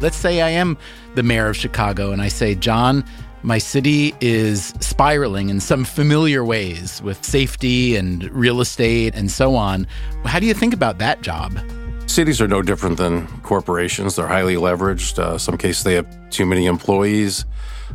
[0.00, 0.76] Let's say I am
[1.14, 3.04] the mayor of Chicago and I say, John,
[3.42, 9.56] my city is spiraling in some familiar ways with safety and real estate and so
[9.56, 9.86] on.
[10.24, 11.58] How do you think about that job?
[12.06, 14.16] Cities are no different than corporations.
[14.16, 15.18] They're highly leveraged.
[15.18, 17.46] Uh, some cases they have too many employees.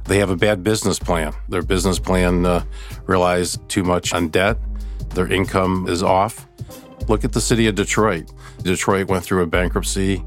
[0.05, 1.33] They have a bad business plan.
[1.49, 2.63] Their business plan uh,
[3.05, 4.57] relies too much on debt.
[5.09, 6.47] Their income is off.
[7.07, 8.31] Look at the city of Detroit.
[8.63, 10.23] Detroit went through a bankruptcy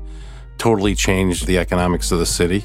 [0.61, 2.64] totally changed the economics of the city.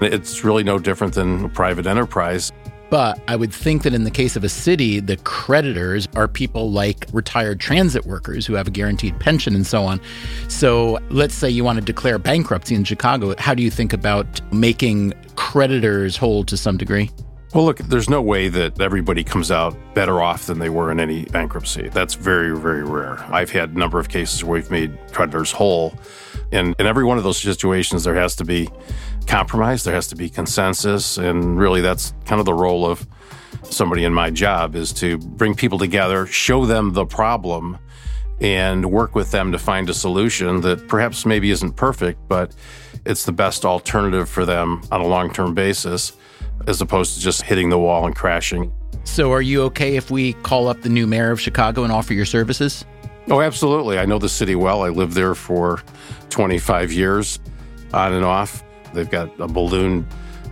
[0.00, 2.50] It's really no different than private enterprise.
[2.90, 6.70] But I would think that in the case of a city, the creditors are people
[6.70, 10.00] like retired transit workers who have a guaranteed pension and so on.
[10.48, 13.34] So let's say you want to declare bankruptcy in Chicago.
[13.38, 17.10] How do you think about making creditors whole to some degree?
[17.54, 21.00] Well, look, there's no way that everybody comes out better off than they were in
[21.00, 21.88] any bankruptcy.
[21.88, 23.18] That's very, very rare.
[23.32, 25.98] I've had a number of cases where we've made creditors whole
[26.52, 28.68] and in every one of those situations, there has to be
[29.26, 31.18] compromise, there has to be consensus.
[31.18, 33.06] And really, that's kind of the role of
[33.64, 37.78] somebody in my job is to bring people together, show them the problem,
[38.40, 42.54] and work with them to find a solution that perhaps maybe isn't perfect, but
[43.04, 46.12] it's the best alternative for them on a long term basis,
[46.66, 48.72] as opposed to just hitting the wall and crashing.
[49.04, 52.12] So, are you okay if we call up the new mayor of Chicago and offer
[52.12, 52.84] your services?
[53.28, 53.98] Oh, absolutely.
[53.98, 54.82] I know the city well.
[54.82, 55.82] I lived there for
[56.30, 57.38] 25 years
[57.92, 58.62] on and off.
[58.94, 60.06] They've got a balloon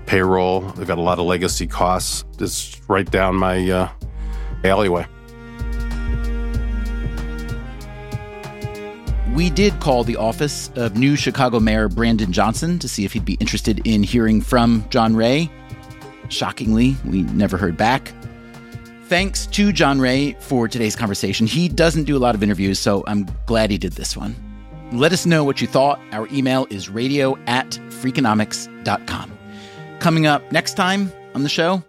[0.07, 2.25] payroll, they've got a lot of legacy costs.
[2.39, 3.89] It's right down my uh,
[4.65, 5.07] alleyway.
[9.35, 13.25] We did call the office of new Chicago Mayor Brandon Johnson to see if he'd
[13.25, 15.51] be interested in hearing from John Ray.
[16.29, 18.13] Shockingly, we never heard back.
[19.07, 21.47] Thanks to John Ray for today's conversation.
[21.47, 24.37] He doesn't do a lot of interviews, so I'm glad he did this one.
[24.93, 25.99] Let us know what you thought.
[26.13, 29.39] Our email is radio at freakonomics.com.
[29.99, 31.83] Coming up next time on the show.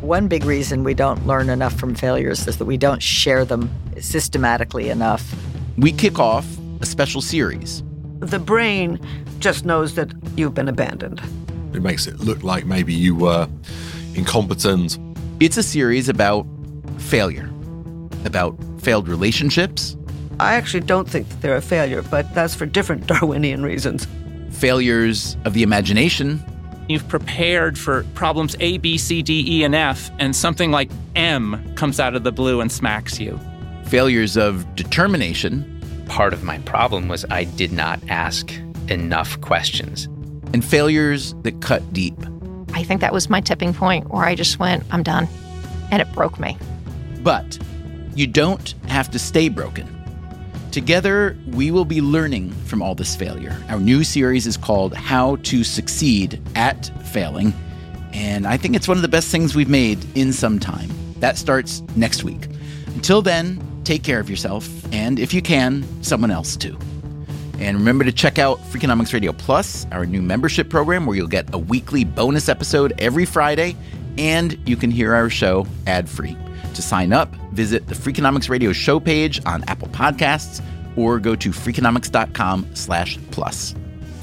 [0.00, 3.70] One big reason we don't learn enough from failures is that we don't share them
[4.00, 5.34] systematically enough.
[5.78, 6.46] We kick off
[6.80, 7.84] a special series.
[8.18, 8.98] The brain
[9.38, 11.22] just knows that you've been abandoned.
[11.72, 13.48] It makes it look like maybe you were
[14.14, 14.98] incompetent.
[15.40, 16.46] It's a series about
[16.98, 17.48] failure,
[18.24, 19.96] about failed relationships,
[20.40, 24.06] I actually don't think that they're a failure, but that's for different Darwinian reasons.
[24.50, 26.42] Failures of the imagination.
[26.88, 31.74] You've prepared for problems A, B, C, D, E, and F, and something like M
[31.74, 33.38] comes out of the blue and smacks you.
[33.84, 35.68] Failures of determination.
[36.06, 38.52] Part of my problem was I did not ask
[38.88, 40.06] enough questions.
[40.52, 42.18] And failures that cut deep.
[42.74, 45.28] I think that was my tipping point where I just went, I'm done.
[45.90, 46.58] And it broke me.
[47.22, 47.58] But
[48.14, 50.01] you don't have to stay broken.
[50.72, 53.54] Together, we will be learning from all this failure.
[53.68, 57.52] Our new series is called How to Succeed at Failing.
[58.14, 60.88] And I think it's one of the best things we've made in some time.
[61.20, 62.48] That starts next week.
[62.86, 66.78] Until then, take care of yourself, and if you can, someone else too.
[67.58, 71.52] And remember to check out Freakonomics Radio Plus, our new membership program where you'll get
[71.54, 73.76] a weekly bonus episode every Friday,
[74.16, 76.34] and you can hear our show ad free.
[76.74, 80.62] To sign up, visit the Freakonomics Radio show page on Apple Podcasts
[80.96, 83.74] or go to freakonomics.com slash plus.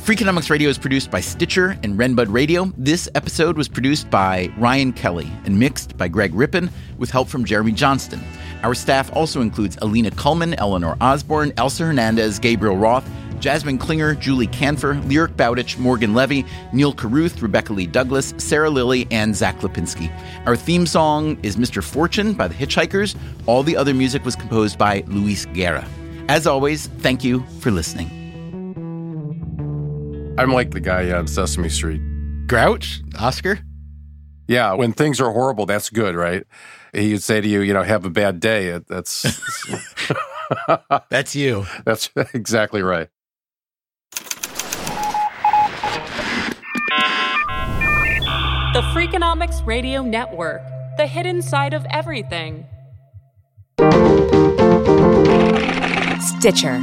[0.03, 2.73] Freakonomics Radio is produced by Stitcher and Renbud Radio.
[2.77, 7.45] This episode was produced by Ryan Kelly and mixed by Greg Rippin with help from
[7.45, 8.19] Jeremy Johnston.
[8.63, 13.07] Our staff also includes Alina Kullman, Eleanor Osborne, Elsa Hernandez, Gabriel Roth,
[13.39, 19.07] Jasmine Klinger, Julie Kanfer, Lyric Bowditch, Morgan Levy, Neil Carruth, Rebecca Lee Douglas, Sarah Lilly,
[19.11, 20.11] and Zach Lipinski.
[20.45, 21.83] Our theme song is Mr.
[21.83, 23.15] Fortune by the Hitchhikers.
[23.45, 25.87] All the other music was composed by Luis Guerra.
[26.27, 28.09] As always, thank you for listening.
[30.37, 32.01] I'm like the guy on Sesame Street.
[32.47, 33.01] Grouch?
[33.19, 33.59] Oscar?
[34.47, 36.43] Yeah, when things are horrible, that's good, right?
[36.93, 38.79] He'd say to you, you know, have a bad day.
[38.87, 39.23] That's
[41.09, 41.65] that's you.
[41.85, 43.09] That's exactly right.
[48.79, 50.61] The Freakonomics Radio Network,
[50.95, 52.65] the hidden side of everything.
[56.21, 56.81] Stitcher.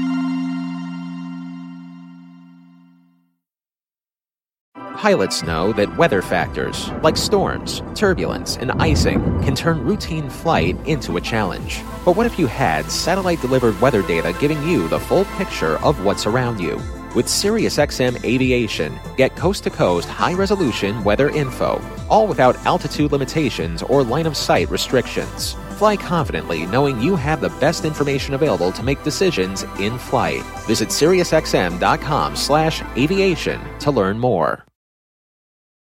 [4.75, 11.17] Pilots know that weather factors, like storms, turbulence, and icing, can turn routine flight into
[11.17, 11.81] a challenge.
[12.05, 16.05] But what if you had satellite delivered weather data giving you the full picture of
[16.05, 16.79] what's around you?
[17.17, 23.83] With SiriusXM Aviation, get coast to coast high resolution weather info, all without altitude limitations
[23.83, 25.55] or line of sight restrictions.
[25.79, 30.43] Fly confidently knowing you have the best information available to make decisions in flight.
[30.67, 34.67] Visit SiriusXM.com slash aviation to learn more.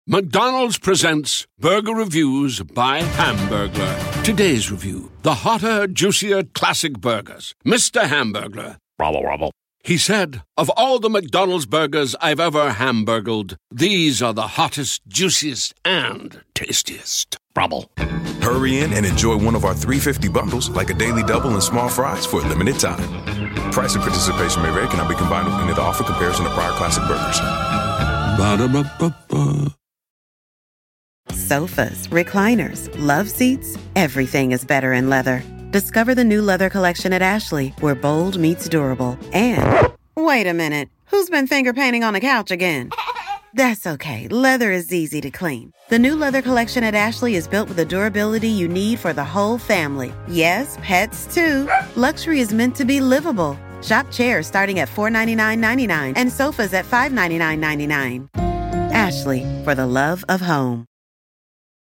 [0.07, 4.23] McDonald's presents Burger Reviews by Hamburglar.
[4.23, 7.55] Today's review the hotter, juicier classic burgers.
[7.65, 8.03] Mr.
[8.03, 8.77] Hamburglar.
[8.99, 9.51] Rubble, rubble.
[9.85, 15.75] He said, Of all the McDonald's burgers I've ever hamburgled, these are the hottest, juiciest,
[15.85, 17.37] and tastiest.
[17.57, 17.91] Rubble.
[18.41, 21.89] Hurry in and enjoy one of our 350 bundles, like a daily double and small
[21.89, 23.03] fries, for a limited time.
[23.73, 26.73] Price and participation may vary, cannot be combined with any other offer comparison to prior
[26.73, 27.41] classic burgers.
[28.39, 29.75] Ba-da-ba-ba-ba.
[31.35, 35.43] Sofas, recliners, love seats, everything is better in leather.
[35.73, 39.19] Discover the new leather collection at Ashley, where bold meets durable.
[39.33, 42.91] And wait a minute, who's been finger painting on the couch again?
[43.55, 45.73] That's okay, leather is easy to clean.
[45.89, 49.25] The new leather collection at Ashley is built with the durability you need for the
[49.25, 50.13] whole family.
[50.29, 51.67] Yes, pets too.
[51.97, 53.59] Luxury is meant to be livable.
[53.81, 58.29] Shop chairs starting at $499.99 and sofas at $599.99.
[58.93, 60.85] Ashley, for the love of home.